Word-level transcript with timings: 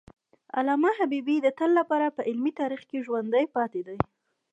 علامه 0.57 0.91
حبیبي 0.99 1.37
د 1.41 1.47
تل 1.57 1.71
لپاره 1.79 2.07
په 2.15 2.21
علمي 2.29 2.51
تاریخ 2.59 2.81
کې 2.89 3.03
ژوندی 3.05 3.45
پاتي 3.55 3.81
دی. 3.87 3.97